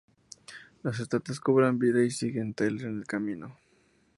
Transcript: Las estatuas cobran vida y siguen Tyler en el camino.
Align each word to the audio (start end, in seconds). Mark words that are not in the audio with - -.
Las 0.81 0.99
estatuas 0.99 1.39
cobran 1.39 1.77
vida 1.77 2.03
y 2.03 2.09
siguen 2.09 2.55
Tyler 2.55 2.87
en 2.87 2.97
el 3.01 3.05
camino. 3.05 3.59